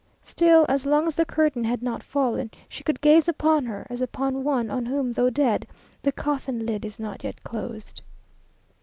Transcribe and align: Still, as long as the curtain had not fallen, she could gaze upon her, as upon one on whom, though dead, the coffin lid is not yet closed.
Still, 0.23 0.65
as 0.67 0.87
long 0.87 1.05
as 1.05 1.15
the 1.15 1.25
curtain 1.25 1.63
had 1.65 1.83
not 1.83 2.01
fallen, 2.01 2.49
she 2.67 2.83
could 2.83 3.01
gaze 3.01 3.27
upon 3.27 3.65
her, 3.65 3.85
as 3.87 4.01
upon 4.01 4.43
one 4.43 4.71
on 4.71 4.83
whom, 4.87 5.13
though 5.13 5.29
dead, 5.29 5.67
the 6.01 6.11
coffin 6.11 6.65
lid 6.65 6.83
is 6.83 6.99
not 6.99 7.23
yet 7.23 7.43
closed. 7.43 8.01